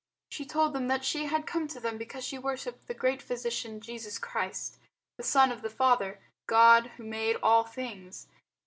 [0.29, 3.79] She told them that she had come to them because she worshipped the Great Physician
[3.79, 4.79] Jesus Christ,
[5.17, 8.25] the Son of the Father God who made all things.